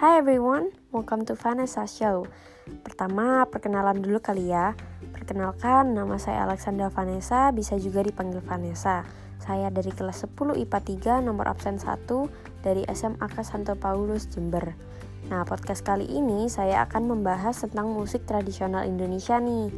Hi 0.00 0.16
everyone, 0.16 0.72
welcome 0.96 1.28
to 1.28 1.36
Vanessa 1.36 1.84
Show. 1.84 2.24
Pertama, 2.88 3.44
perkenalan 3.44 4.00
dulu 4.00 4.16
kali 4.16 4.48
ya. 4.48 4.72
Perkenalkan, 5.12 5.92
nama 5.92 6.16
saya 6.16 6.48
Alexandra 6.48 6.88
Vanessa, 6.88 7.52
bisa 7.52 7.76
juga 7.76 8.00
dipanggil 8.00 8.40
Vanessa. 8.40 9.04
Saya 9.36 9.68
dari 9.68 9.92
kelas 9.92 10.24
10 10.24 10.56
IPA 10.56 11.20
3, 11.20 11.28
nomor 11.28 11.52
absen 11.52 11.76
1 11.76 12.08
dari 12.64 12.80
SMAK 12.88 13.44
Santo 13.44 13.76
Paulus, 13.76 14.24
Jember. 14.32 14.72
Nah, 15.28 15.44
podcast 15.44 15.84
kali 15.84 16.08
ini 16.08 16.48
saya 16.48 16.80
akan 16.88 17.12
membahas 17.20 17.60
tentang 17.60 17.92
musik 17.92 18.24
tradisional 18.24 18.88
Indonesia 18.88 19.36
nih. 19.36 19.68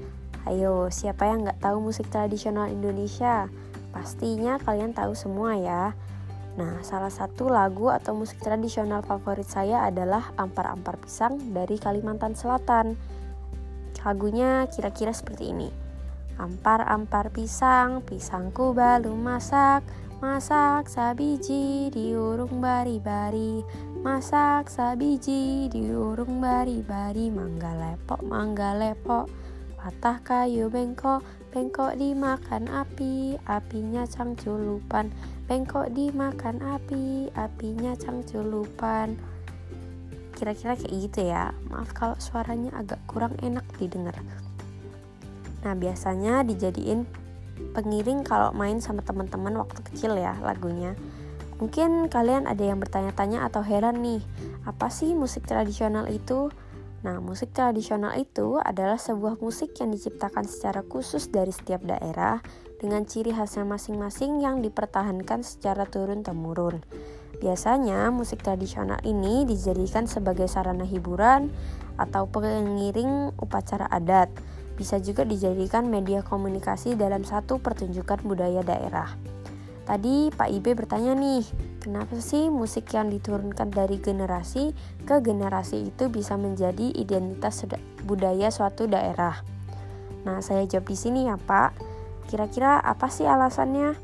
Ayo, 0.47 0.87
siapa 0.95 1.27
yang 1.27 1.51
nggak 1.51 1.59
tahu 1.59 1.83
musik 1.83 2.07
tradisional 2.15 2.71
Indonesia? 2.71 3.51
Pastinya 3.91 4.63
kalian 4.63 4.95
tahu 4.95 5.19
semua 5.19 5.59
ya. 5.59 5.99
Nah, 6.53 6.85
salah 6.85 7.09
satu 7.09 7.49
lagu 7.49 7.89
atau 7.89 8.13
musik 8.13 8.37
tradisional 8.45 9.01
favorit 9.01 9.49
saya 9.49 9.89
adalah 9.89 10.37
Ampar-Ampar 10.37 11.01
Pisang 11.01 11.41
dari 11.57 11.81
Kalimantan 11.81 12.37
Selatan. 12.37 12.97
Lagunya 14.03 14.67
kira-kira 14.67 15.15
seperti 15.15 15.55
ini. 15.55 15.71
Ampar-ampar 16.35 17.31
pisang, 17.31 18.03
pisangku 18.03 18.75
baru 18.75 19.15
masak, 19.15 19.87
masak 20.19 20.91
sabiji 20.91 21.87
diurung 21.93 22.59
bari-bari, 22.59 23.63
masak 24.03 24.67
sabiji 24.67 25.71
diurung 25.71 26.43
bari-bari, 26.43 27.31
mangga 27.31 27.79
lepok, 27.79 28.27
mangga 28.27 28.75
lepok, 28.75 29.31
patah 29.83 30.23
kayu 30.23 30.71
bengkok, 30.71 31.27
bengkok 31.51 31.99
dimakan 31.99 32.71
api, 32.71 33.35
apinya 33.51 34.07
cangculupan, 34.07 35.11
Bengkok 35.53 35.91
dimakan 35.93 36.63
api, 36.63 37.29
apinya 37.37 37.93
cangculupan. 37.93 39.21
Kira-kira 40.39 40.79
kayak 40.81 40.95
gitu 40.97 41.29
ya. 41.29 41.51
Maaf 41.69 41.93
kalau 41.93 42.17
suaranya 42.17 42.73
agak 42.79 42.97
kurang 43.11 43.35
enak 43.43 43.67
didengar. 43.77 44.17
Nah, 45.61 45.75
biasanya 45.77 46.41
dijadiin 46.47 47.05
pengiring 47.75 48.25
kalau 48.25 48.55
main 48.57 48.81
sama 48.81 49.05
teman-teman 49.05 49.59
waktu 49.61 49.83
kecil 49.93 50.15
ya 50.17 50.39
lagunya. 50.41 50.97
Mungkin 51.61 52.09
kalian 52.09 52.49
ada 52.49 52.63
yang 52.63 52.81
bertanya-tanya 52.81 53.45
atau 53.45 53.61
heran 53.61 54.01
nih, 54.01 54.23
apa 54.65 54.89
sih 54.89 55.13
musik 55.13 55.45
tradisional 55.45 56.09
itu? 56.09 56.49
Nah, 57.03 57.19
musik 57.19 57.51
tradisional 57.51 58.15
itu 58.15 58.63
adalah 58.63 58.95
sebuah 58.95 59.43
musik 59.43 59.75
yang 59.83 59.91
diciptakan 59.91 60.47
secara 60.47 60.87
khusus 60.87 61.35
dari 61.35 61.51
setiap 61.51 61.83
daerah 61.83 62.39
dengan 62.79 63.03
ciri 63.03 63.35
khasnya 63.35 63.67
masing-masing 63.67 64.39
yang 64.39 64.63
dipertahankan 64.63 65.43
secara 65.43 65.83
turun-temurun. 65.91 66.79
Biasanya, 67.43 68.15
musik 68.15 68.47
tradisional 68.47 69.03
ini 69.03 69.43
dijadikan 69.43 70.07
sebagai 70.07 70.47
sarana 70.47 70.87
hiburan 70.87 71.51
atau 71.99 72.31
pengiring 72.31 73.35
upacara 73.43 73.91
adat. 73.91 74.31
Bisa 74.79 75.03
juga 75.03 75.27
dijadikan 75.27 75.91
media 75.91 76.23
komunikasi 76.23 76.95
dalam 76.95 77.27
satu 77.27 77.59
pertunjukan 77.59 78.23
budaya 78.23 78.63
daerah. 78.63 79.11
Tadi 79.83 80.31
Pak 80.31 80.49
Ibe 80.55 80.79
bertanya 80.79 81.19
nih, 81.19 81.43
kenapa 81.83 82.23
sih 82.23 82.47
musik 82.47 82.95
yang 82.95 83.11
diturunkan 83.11 83.75
dari 83.75 83.99
generasi 83.99 84.71
ke 85.03 85.19
generasi 85.19 85.91
itu 85.91 86.07
bisa 86.07 86.39
menjadi 86.39 86.95
identitas 86.95 87.67
budaya 88.07 88.55
suatu 88.55 88.87
daerah? 88.87 89.43
Nah, 90.23 90.39
saya 90.39 90.63
jawab 90.71 90.87
di 90.87 90.95
sini 90.95 91.27
ya, 91.27 91.35
Pak. 91.35 91.75
Kira-kira 92.31 92.79
apa 92.79 93.11
sih 93.11 93.27
alasannya? 93.27 93.99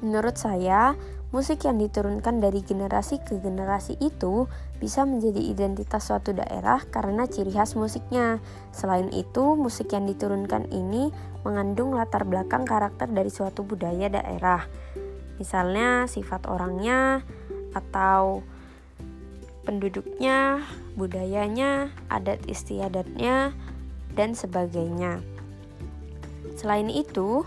Menurut 0.00 0.40
saya, 0.40 0.96
musik 1.28 1.68
yang 1.68 1.76
diturunkan 1.76 2.40
dari 2.40 2.64
generasi 2.64 3.20
ke 3.20 3.36
generasi 3.36 4.00
itu 4.00 4.48
bisa 4.80 5.04
menjadi 5.04 5.44
identitas 5.44 6.08
suatu 6.08 6.32
daerah 6.32 6.80
karena 6.88 7.28
ciri 7.28 7.52
khas 7.52 7.76
musiknya. 7.76 8.40
Selain 8.72 9.12
itu, 9.12 9.60
musik 9.60 9.92
yang 9.92 10.08
diturunkan 10.08 10.72
ini 10.72 11.12
mengandung 11.44 11.92
latar 11.92 12.24
belakang 12.24 12.64
karakter 12.64 13.12
dari 13.12 13.28
suatu 13.28 13.60
budaya 13.60 14.08
daerah. 14.08 14.64
Misalnya 15.38 16.10
sifat 16.10 16.50
orangnya 16.50 17.22
atau 17.72 18.42
penduduknya, 19.62 20.64
budayanya, 20.98 21.94
adat 22.10 22.42
istiadatnya, 22.50 23.54
dan 24.16 24.34
sebagainya. 24.34 25.22
Selain 26.58 26.90
itu, 26.90 27.46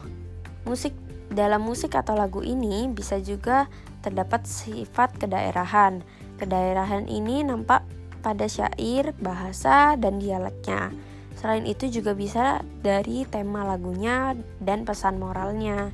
musik 0.63 0.95
dalam 1.31 1.63
musik 1.63 1.95
atau 1.95 2.15
lagu 2.15 2.43
ini 2.43 2.91
bisa 2.91 3.17
juga 3.19 3.67
terdapat 4.03 4.47
sifat 4.47 5.17
kedaerahan. 5.17 6.03
Kedaerahan 6.37 7.11
ini 7.11 7.43
nampak 7.43 7.83
pada 8.21 8.45
syair, 8.45 9.17
bahasa, 9.17 9.97
dan 9.97 10.21
dialeknya. 10.21 10.93
Selain 11.41 11.65
itu 11.65 11.89
juga 11.89 12.13
bisa 12.13 12.61
dari 12.85 13.25
tema 13.25 13.65
lagunya 13.65 14.37
dan 14.61 14.85
pesan 14.85 15.17
moralnya. 15.17 15.89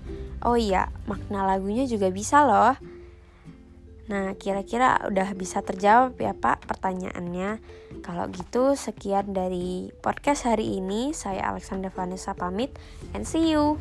Oh 0.45 0.53
iya, 0.53 0.93
makna 1.09 1.47
lagunya 1.47 1.89
juga 1.89 2.13
bisa 2.13 2.45
loh. 2.45 2.77
Nah, 4.07 4.37
kira-kira 4.39 5.03
udah 5.03 5.35
bisa 5.35 5.59
terjawab 5.59 6.15
ya 6.15 6.31
Pak 6.31 6.63
pertanyaannya. 6.63 7.59
Kalau 8.05 8.31
gitu, 8.31 8.77
sekian 8.79 9.35
dari 9.35 9.91
podcast 9.99 10.47
hari 10.47 10.79
ini. 10.79 11.11
Saya 11.11 11.51
Alexander 11.51 11.91
Vanessa 11.91 12.31
pamit 12.31 12.71
and 13.11 13.27
see 13.27 13.51
you. 13.51 13.75